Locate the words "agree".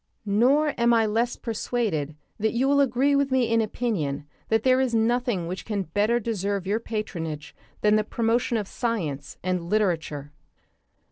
2.81-3.15